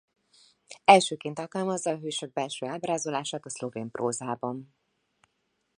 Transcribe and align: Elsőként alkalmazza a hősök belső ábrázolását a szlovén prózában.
Elsőként 0.83 1.39
alkalmazza 1.39 1.91
a 1.91 1.97
hősök 1.97 2.33
belső 2.33 2.65
ábrázolását 2.65 3.45
a 3.45 3.49
szlovén 3.49 3.91
prózában. 3.91 4.75